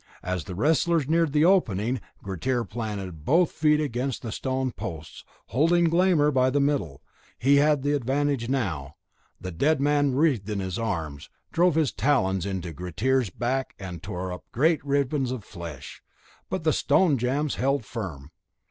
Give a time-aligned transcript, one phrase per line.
[0.23, 5.23] As the wrestlers neared the opening, Grettir planted both his feet against the stone posts,
[5.49, 7.03] holding Glámr by the middle.
[7.37, 8.95] He had the advantage now.
[9.39, 14.33] The dead man writhed in his arms, drove his talons into Grettir's back, and tore
[14.33, 16.01] up great ribbons of flesh,
[16.49, 18.31] but the stone jambs held firm.